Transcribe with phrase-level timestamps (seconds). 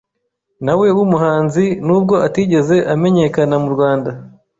[0.65, 4.11] nawe w’umuhanzi nubwo atigeze amenyekana mu Rwanda